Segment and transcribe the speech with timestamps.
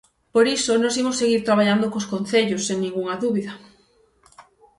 [0.33, 3.51] Por iso nós imos seguir traballando cos concellos, sen ningunha dúbida.